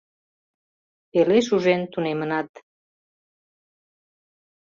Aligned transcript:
Пеле 1.11 1.37
шужен 1.47 1.81
тунемынат. 1.91 2.49